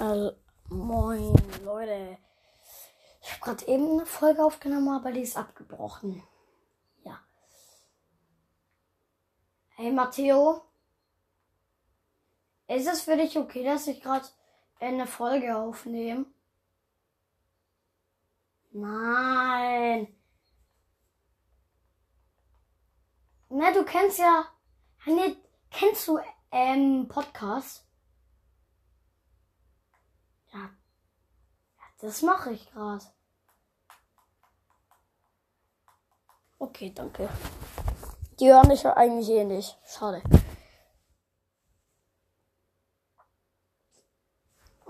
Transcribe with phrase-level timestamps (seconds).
[0.00, 0.34] Also,
[0.70, 2.16] moin Leute.
[3.20, 6.22] Ich habe gerade eben eine Folge aufgenommen, aber die ist abgebrochen.
[7.04, 7.20] Ja.
[9.76, 10.62] Hey Matteo.
[12.66, 14.26] Ist es für dich okay, dass ich gerade
[14.78, 16.24] eine Folge aufnehme?
[18.70, 20.16] Nein.
[23.50, 24.46] Na, du kennst ja.
[25.04, 25.36] Nee,
[25.70, 26.18] kennst du
[26.52, 27.86] ähm, Podcast?
[30.52, 30.60] Ja.
[30.60, 33.04] ja das mache ich gerade.
[36.58, 37.28] Okay, danke.
[38.38, 39.78] Die hören mich eigentlich eh nicht.
[39.86, 40.22] Schade.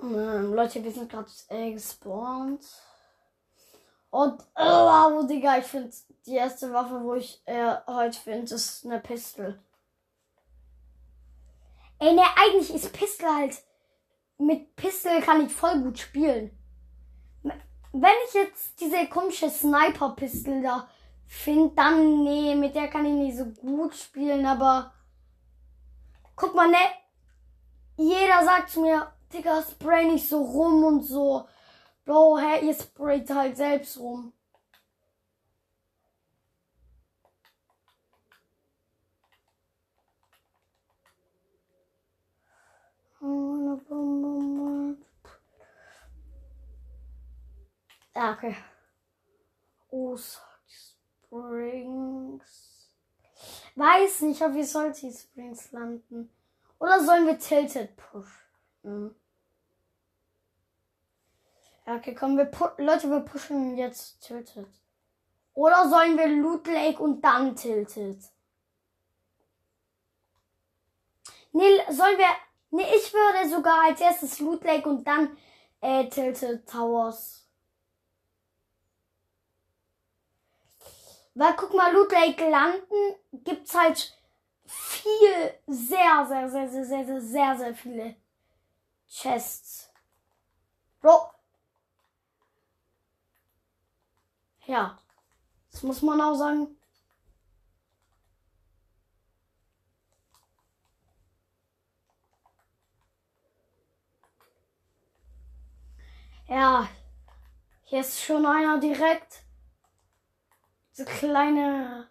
[0.02, 2.64] Ähm, Leute, wir sind gerade äh, gespawnt.
[4.10, 5.90] Und, oh, Digga, ich finde
[6.26, 9.62] die erste Waffe, wo ich äh, heute finde, ist eine Pistole.
[12.00, 13.62] Ey, ne, eigentlich ist Pistol halt.
[14.38, 16.59] Mit Pistol kann ich voll gut spielen.
[17.92, 20.88] Wenn ich jetzt diese komische Sniper-Pistol da
[21.26, 24.92] finde, dann, nee, mit der kann ich nicht so gut spielen, aber.
[26.36, 26.76] Guck mal, ne?
[27.96, 31.46] Jeder sagt zu mir, Digga, spray nicht so rum und so.
[32.04, 34.32] Bro, hä, ihr sprayt halt selbst rum.
[48.14, 48.56] Ah, okay.
[49.90, 52.42] Ozark Springs.
[53.74, 56.30] Weiß nicht, ob wir Salty Springs landen.
[56.78, 59.14] Oder sollen wir Tilted pushen?
[61.86, 64.66] Ja, okay, komm, wir Leute, wir pushen jetzt Tilted.
[65.54, 68.18] Oder sollen wir Loot Lake und dann Tilted?
[71.52, 72.28] Nee, sollen wir
[72.72, 75.36] Nee, ich würde sogar als erstes Loot Lake und dann
[75.80, 77.39] äh, Tilted Towers.
[81.34, 84.16] Weil guck mal, Loot Lake landen gibt's halt
[84.66, 88.16] viel, sehr, sehr, sehr, sehr, sehr, sehr, sehr, sehr viele
[89.08, 89.90] Chests.
[91.00, 91.30] Bro.
[94.66, 94.98] Ja.
[95.72, 96.76] Das muss man auch sagen.
[106.48, 106.88] Ja,
[107.84, 109.44] hier ist schon einer direkt.
[110.92, 112.08] So kleine.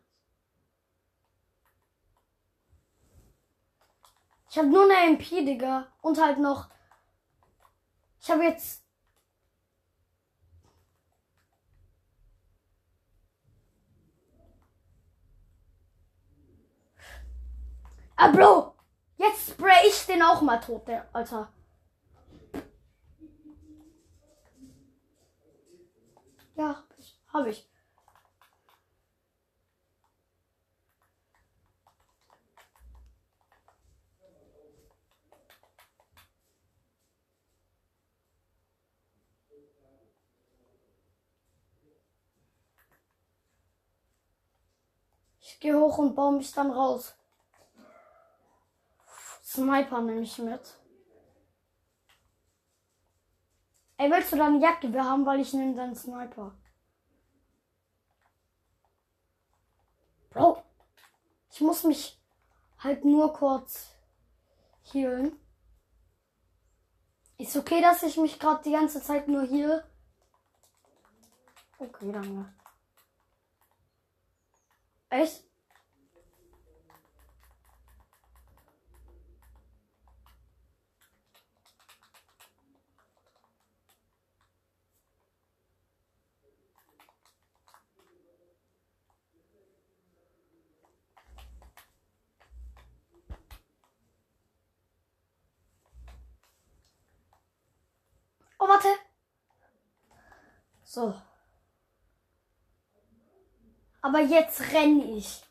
[4.50, 5.88] Ich habe nur eine MP, Digga.
[6.02, 6.70] Und halt noch.
[8.20, 8.84] Ich habe jetzt.
[18.16, 18.76] Ah, Bro!
[19.18, 21.52] Jetzt spray ich den auch mal tot, der Alter.
[26.56, 26.84] Ja,
[27.34, 27.69] hab ich.
[45.60, 47.16] Gehe hoch und baue mich dann raus.
[49.44, 50.62] Sniper nehme ich mit.
[53.98, 56.54] Ey, willst du dann eine Jagdgewehr haben, weil ich nehme dann Sniper.
[60.30, 60.64] Bro,
[61.52, 62.18] ich muss mich
[62.78, 63.90] halt nur kurz
[64.84, 65.38] healen.
[67.38, 69.84] Ist okay, dass ich mich gerade die ganze Zeit nur hier.
[71.80, 72.54] Okay, danke.
[75.10, 75.50] Echt?
[98.70, 99.00] warte.
[101.00, 101.16] So.
[104.02, 105.42] Aber jetzt renne ich.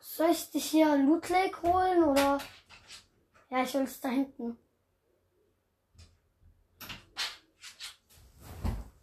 [0.00, 2.38] Soll ich dich hier Loot Lake holen oder?
[3.50, 4.56] Ja, ich es da hinten.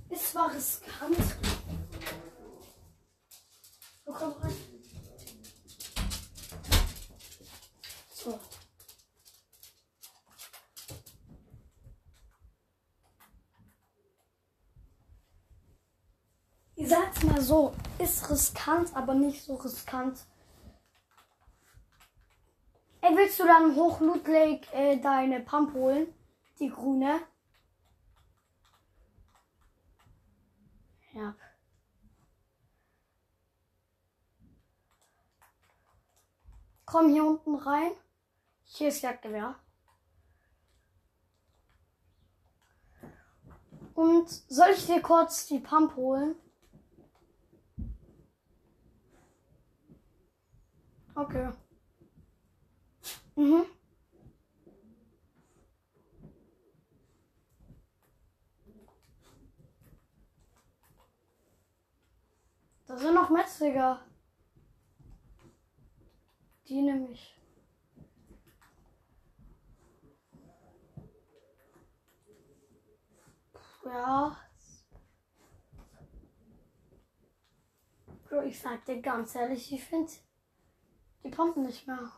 [0.09, 1.17] Es war riskant.
[4.05, 4.68] So, komm rein.
[16.89, 20.19] Sag's mal so, ist riskant, aber nicht so riskant.
[23.01, 26.13] willst du dann hoch Loot Lake äh, deine Pump holen?
[26.59, 27.19] Die grüne?
[31.13, 31.35] Ja.
[36.85, 37.91] Komm hier unten rein.
[38.65, 39.55] Hier ist Jagdgewehr.
[43.93, 46.35] Und soll ich dir kurz die Pump holen?
[51.19, 51.51] Okay.
[53.35, 53.65] Mhm.
[62.87, 63.99] Da sind noch Metzger.
[66.67, 67.37] Die nämlich.
[73.83, 74.37] Ja.
[78.23, 80.11] Bro, ich sag dir ganz ehrlich, ich finde
[81.23, 82.11] die Pumpen nicht mehr.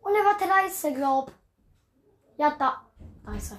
[0.00, 1.32] Und er war der Reise, glaub.
[2.36, 2.86] Ja, da.
[3.24, 3.58] Da ist er.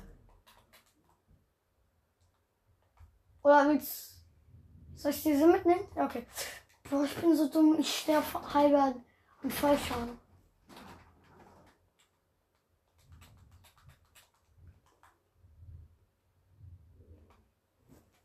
[3.44, 4.14] Oder willst
[4.96, 5.86] Soll ich diese mitnehmen?
[5.96, 6.26] Ja, okay.
[6.84, 7.78] Bro, ich bin so dumm.
[7.78, 8.96] Ich sterbe halber
[9.42, 10.18] am Fallschaden.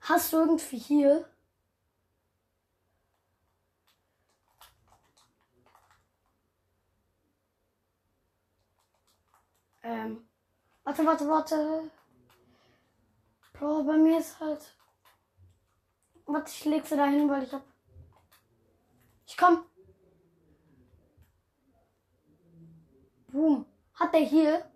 [0.08, 1.28] Hast du irgendwie hier?
[9.82, 10.26] Ähm.
[10.84, 11.90] Warte, warte, warte.
[13.52, 14.74] Bro, bei mir ist halt.
[16.24, 17.62] Warte, ich leg sie da hin, weil ich hab.
[19.26, 19.66] Ich komm.
[23.30, 23.66] Boom.
[23.92, 24.70] Hat der hier?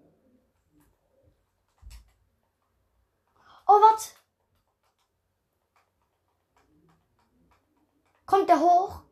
[3.66, 4.21] Oh, was?
[8.32, 9.02] Kommt der hoch?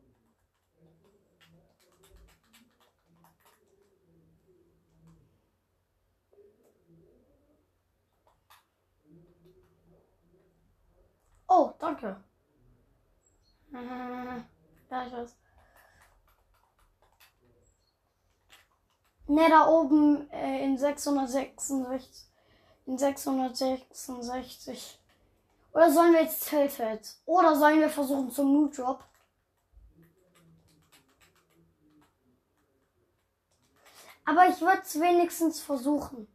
[11.47, 12.23] Oh, danke.
[13.71, 13.77] Äh,
[14.89, 15.35] ja, ich weiß.
[19.27, 22.25] Ne, da oben äh, in 666.
[22.87, 24.99] In 666.
[25.73, 27.17] Oder sollen wir jetzt Tilted?
[27.27, 29.10] Oder sollen wir versuchen zum New Drop?
[34.25, 36.27] Aber ich würde es wenigstens versuchen.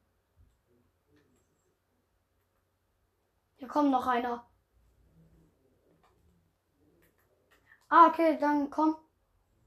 [3.56, 4.47] Hier kommt noch einer.
[7.88, 8.97] Ah, okay, dann komm.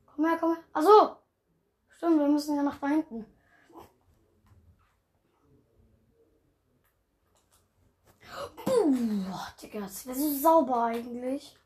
[0.06, 0.64] Komm her, komm her.
[0.74, 1.18] Achso.
[1.90, 3.26] Stimmt, wir müssen ja nach da hinten.
[8.56, 9.26] Puh,
[9.62, 11.58] Digga, das wäre so sauber eigentlich.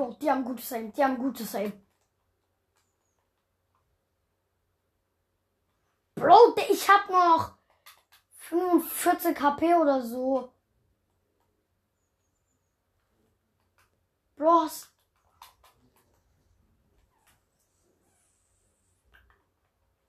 [0.00, 1.74] Bro, die haben gutes Aim, die haben gutes Aim.
[6.14, 7.58] Bro, ich hab noch
[8.30, 10.54] 45 HP oder so.
[14.36, 14.88] Bros.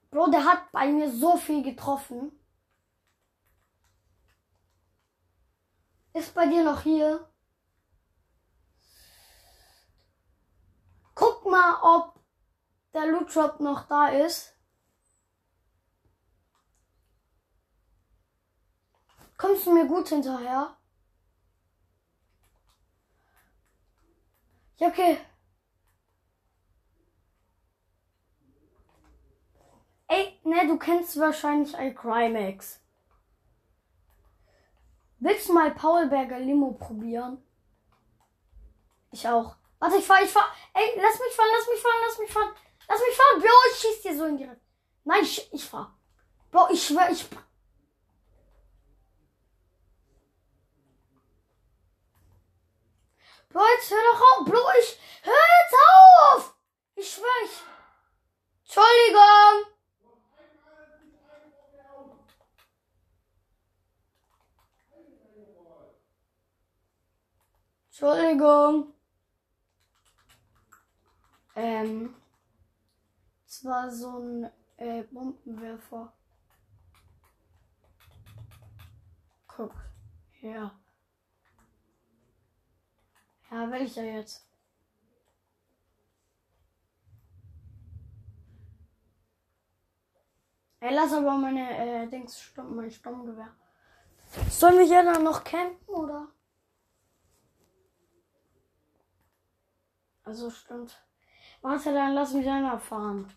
[0.09, 2.31] Bro, der hat bei mir so viel getroffen.
[6.13, 7.27] Ist bei dir noch hier?
[11.21, 12.19] Guck mal, ob
[12.93, 14.55] der Loot Drop noch da ist.
[19.37, 20.77] Kommst du mir gut hinterher?
[24.77, 25.17] Ja, okay.
[30.07, 32.81] Ey, ne, du kennst wahrscheinlich iCrimex.
[35.19, 37.43] Willst du mal Paulberger Limo probieren?
[39.11, 39.55] Ich auch.
[39.81, 40.47] Warte, ich fahr, ich fahr.
[40.75, 42.55] Ey, lass mich fahren, lass mich fahren, lass mich fahren.
[42.87, 43.41] Lass mich fahren.
[43.41, 44.61] Bro, ich schieß dir so in die Rippe.
[45.05, 45.97] Nein, ich, ich fahr.
[46.51, 47.27] Bro, ich schwör, ich.
[53.49, 54.45] Bro, jetzt hör doch auf.
[54.45, 54.99] Bro, ich.
[55.23, 55.75] Hör jetzt
[56.35, 56.55] auf!
[56.95, 57.51] Ich schwör, ich.
[58.63, 59.71] Entschuldigung!
[67.89, 69.00] Entschuldigung.
[71.55, 72.15] Ähm,
[73.45, 76.13] es war so ein äh, Bombenwerfer.
[79.47, 79.73] Guck.
[80.41, 80.79] Ja.
[83.51, 84.47] Ja, will ich ja jetzt.
[90.79, 93.53] Ey, lass aber meine äh, Dings, Sturm, mein Sturmgewehr.
[94.49, 96.27] Sollen wir hier dann noch campen, oder?
[100.23, 101.03] Also stimmt.
[101.61, 103.31] Warte, dann lass mich einer fahren.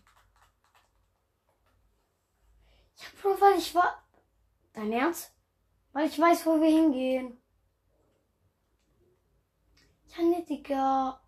[2.97, 4.03] Ja, Bro, weil ich war.
[4.73, 5.31] Dein Ernst?
[5.93, 7.41] Weil ich weiß, wo wir hingehen.
[10.07, 11.21] Ja, ne, Digga.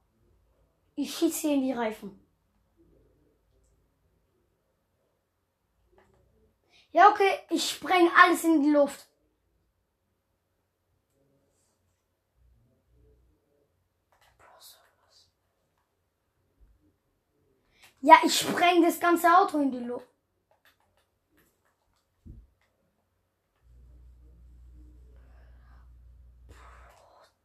[0.96, 2.20] Ich schieße hier in die Reifen.
[6.92, 9.07] Ja, okay, ich spreng alles in die Luft.
[18.02, 20.08] Ja, ich spreng das ganze Auto in die Luft.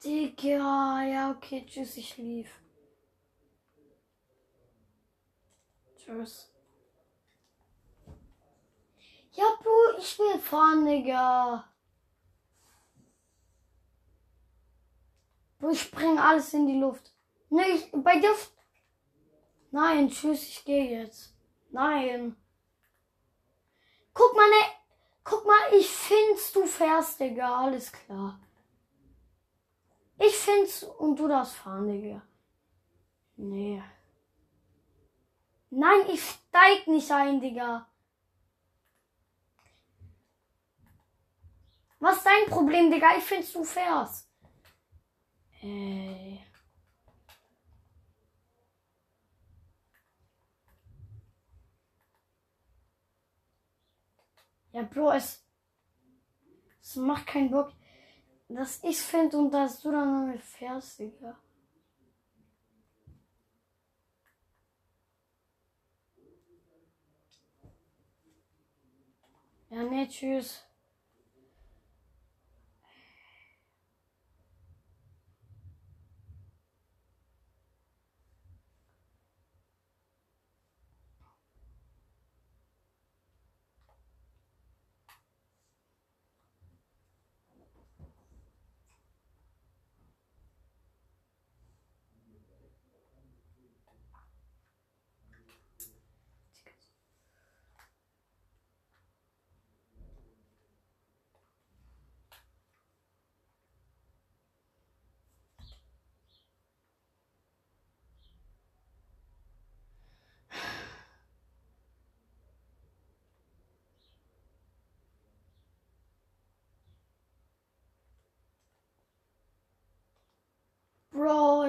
[0.05, 2.51] Digga, ja, okay, tschüss, ich lief.
[5.97, 6.53] Tschüss.
[9.33, 11.65] Ja, Bro, ich will fahren, Digga.
[15.59, 17.13] Bro, ich spreng alles in die Luft.
[17.49, 18.35] Ne, ich, bei dir.
[19.73, 21.35] Nein, tschüss, ich gehe jetzt.
[21.71, 22.37] Nein.
[24.13, 24.67] Guck mal, ne.
[25.25, 27.65] Guck mal, ich find's, du fährst, Digga.
[27.65, 28.39] Alles klar.
[30.19, 32.23] Ich find's und du darfst fahren, Digga.
[33.37, 33.83] Nee.
[35.71, 37.89] Nein, ich steig nicht ein, Digga.
[41.99, 43.17] Was ist dein Problem, Digga?
[43.17, 44.29] Ich find's, du fährst.
[45.63, 46.45] Ey.
[54.73, 55.45] Ja, Bro, es,
[56.83, 57.73] es macht keinen Bock,
[58.49, 61.39] dass ich finde und dass du dann damit fährst, Digga.
[69.71, 70.63] Ja, ne, tschüss.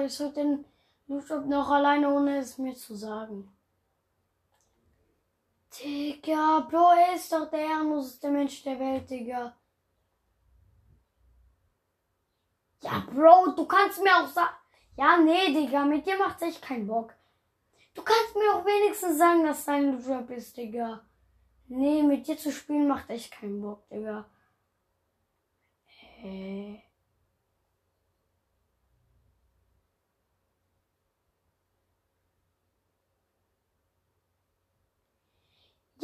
[0.08, 0.64] Soll den
[1.06, 3.50] YouTube noch alleine, ohne es mir zu sagen.
[5.82, 9.56] Digga, Bro, er ist doch der ehrenloseste Mensch der Welt, Digga.
[12.82, 14.54] Ja, Bro, du kannst mir auch sagen.
[14.96, 17.14] Ja, nee, Digga, mit dir macht's echt keinen Bock.
[17.94, 21.04] Du kannst mir auch wenigstens sagen, dass dein Job ist, Digga.
[21.66, 24.28] Nee, mit dir zu spielen macht echt keinen Bock, Digga.
[25.86, 26.82] Hey.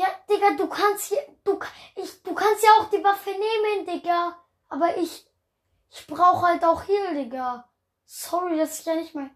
[0.01, 1.59] Ja, Digga, du kannst hier, du,
[1.95, 4.35] ich, du kannst ja auch die Waffe nehmen, Digga.
[4.71, 5.27] Aber ich,
[5.91, 7.69] ich brauche halt auch hier, Digga.
[8.07, 9.29] Sorry, dass ich ja nicht mal.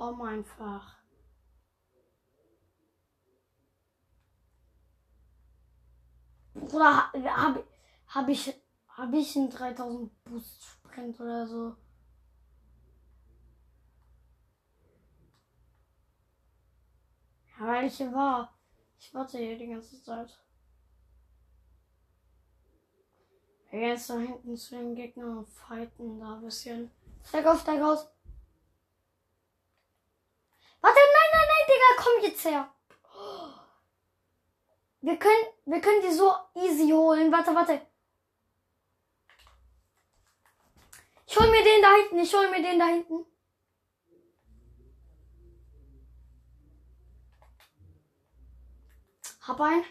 [0.00, 0.96] Komm einfach.
[6.72, 7.68] Oder habe
[8.06, 8.54] hab ich,
[8.88, 11.76] hab ich einen 3000 Boost Sprint oder so?
[17.58, 18.58] Ja, weil ich hier war.
[18.98, 20.42] Ich warte hier die ganze Zeit.
[23.70, 26.90] Jetzt da hinten zu den Gegnern und fighten da ein bisschen.
[27.22, 28.10] Steig auf, steig aus.
[30.80, 32.72] Warte, nein, nein, nein, Digga, komm jetzt her.
[35.02, 37.32] Wir können, wir können die so easy holen.
[37.32, 37.80] Warte, warte.
[41.26, 42.18] Ich hol mir den da hinten.
[42.18, 43.24] Ich hol mir den da hinten.
[49.42, 49.84] Hab ein.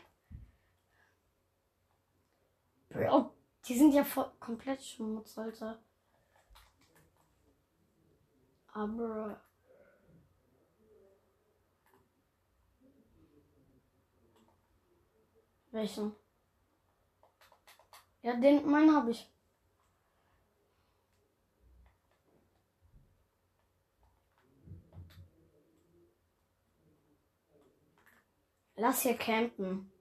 [2.90, 3.34] Bro,
[3.66, 5.80] die sind ja voll, komplett Schmutz, Alter.
[8.74, 9.42] Aber.
[15.72, 16.16] Welchen?
[18.22, 19.30] Ja, den, meinen habe ich.
[28.76, 29.92] Lass hier campen.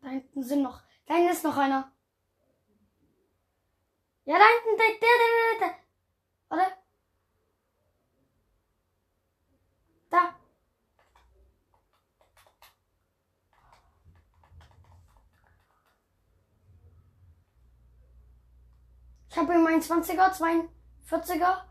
[0.00, 0.82] Da hinten sind noch.
[1.06, 1.90] Da hinten ist noch einer.
[4.26, 5.78] Ja, da hinten, der, der, der, der.
[6.48, 6.83] Warte.
[10.14, 10.32] Da.
[19.28, 20.30] Ich habe ihm einen 20er,
[21.08, 21.64] 42er.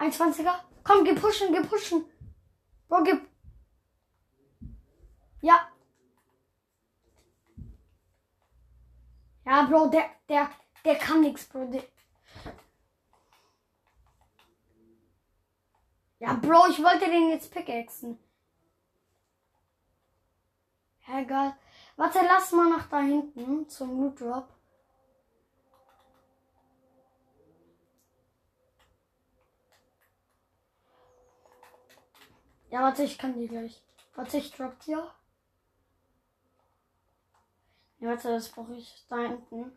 [0.00, 0.54] 21er.
[0.82, 2.04] Komm, geh pushen, geh pushen.
[2.88, 3.28] Bro, gib.
[5.40, 5.68] Ja.
[9.46, 10.50] Ja, Bro, der, der,
[10.84, 11.70] der kann nichts, Bro.
[11.70, 11.84] Der...
[16.24, 18.18] Ja, Bro, ich wollte den jetzt pickaxen.
[21.06, 21.54] Egal.
[21.96, 24.48] Warte, lass mal nach da hinten zum Loot Drop.
[32.70, 33.84] Ja, warte, ich kann die gleich.
[34.14, 35.06] Warte, ich drop dir.
[37.98, 39.72] Ja, warte, das brauche ich da hinten.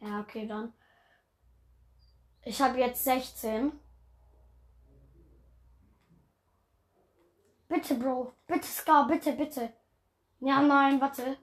[0.00, 0.72] Ja, okay, dann.
[2.46, 3.72] Ich habe jetzt 16.
[7.68, 8.34] Bitte, Bro.
[8.46, 9.72] Bitte, Scar, bitte, bitte.
[10.38, 11.38] Ja, nein, warte.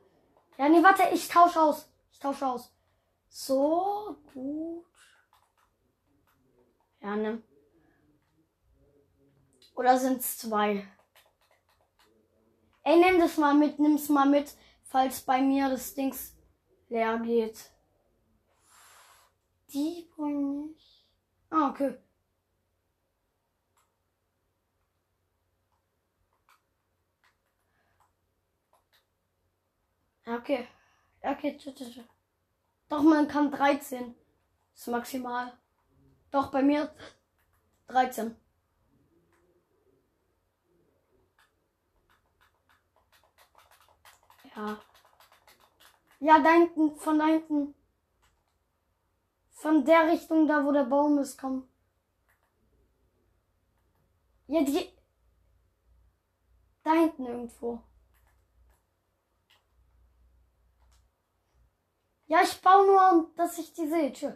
[0.57, 1.91] Ja, nee, warte, ich tausche aus.
[2.09, 2.73] Ich tausche aus.
[3.27, 4.85] So, gut.
[7.01, 7.43] Ja, nimm.
[9.75, 10.87] Oder sind es zwei?
[12.83, 16.33] Ey, nimm das mal mit, nimm's mal mit, falls bei mir das Dings
[16.87, 17.73] leer geht.
[19.73, 20.92] Die wollen nicht.
[21.55, 21.93] Ah, okay.
[30.25, 30.67] Okay.
[31.21, 31.57] Okay.
[32.89, 34.15] Doch, man kann 13.
[34.73, 35.53] Das ist maximal.
[36.31, 36.91] Doch, bei mir
[37.87, 38.35] 13.
[44.55, 44.81] Ja.
[46.19, 47.75] Ja, da hinten, von da hinten.
[49.63, 51.65] Von der Richtung, da wo der Baum ist, komm.
[54.47, 54.89] Ja, die.
[56.83, 57.81] Da hinten irgendwo.
[62.27, 64.11] Ja, ich baue nur, dass ich die sehe.
[64.11, 64.33] Tschö.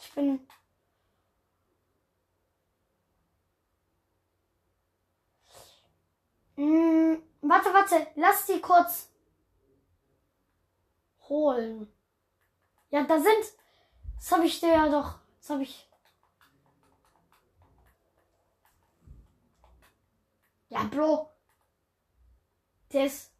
[0.00, 0.40] Ich bin
[6.56, 8.08] Mm, warte, warte.
[8.16, 9.13] Lass die kurz
[11.28, 11.92] holen.
[12.90, 13.54] Ja, da sind.
[14.16, 15.18] Das habe ich dir ja doch.
[15.40, 15.88] Das habe ich.
[20.68, 21.30] Ja, Bro.
[22.90, 23.30] Das.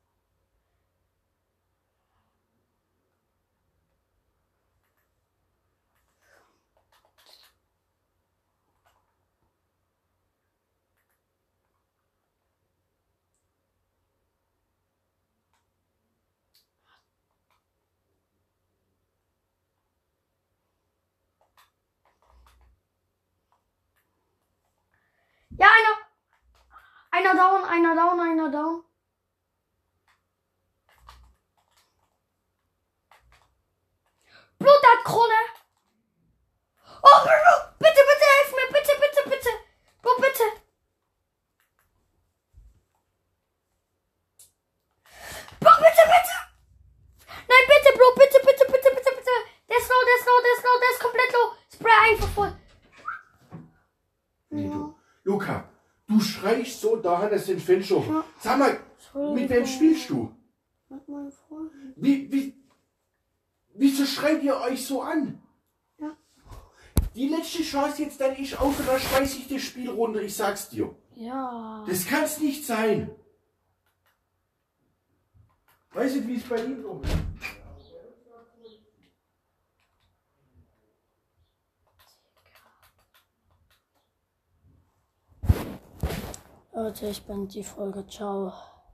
[25.56, 26.04] Ja, einer.
[27.16, 28.82] Einer down, einer down, einer down.
[34.58, 35.40] Blut hat Krone.
[37.02, 39.50] Oh, bitte, bitte, bitte, helf mir, bitte, bitte, bitte.
[40.02, 40.42] Bro, bitte.
[45.60, 46.36] Bro, bitte, bitte.
[47.46, 49.34] Nein, bitte, Bro, bitte, bitte, bitte, bitte, bitte.
[49.68, 51.54] Der ist low, der ist low, der ist low, der ist komplett low.
[51.72, 52.58] Spray einfach voll.
[54.50, 54.98] Nee, du.
[55.22, 55.73] Luca,
[56.06, 58.02] du schreist so da an das Fenster.
[58.08, 58.24] Ja.
[58.40, 58.80] Sag mal,
[59.34, 60.34] mit wem spielst du?
[60.88, 61.70] Mit meinem Freund.
[61.96, 62.54] Wie, wie,
[63.74, 65.42] wieso schreit ihr euch so an?
[65.98, 66.16] Ja.
[67.14, 70.34] Die letzte Chance jetzt dann ist auf und dann schmeiß ich das Spiel runter, ich
[70.34, 70.94] sag's dir.
[71.14, 71.84] Ja.
[71.88, 73.10] Das kann's nicht sein.
[75.92, 77.00] Weißt du, wie es bei ihm so
[86.76, 88.04] Leute, ich bin die Folge.
[88.08, 88.52] Ciao.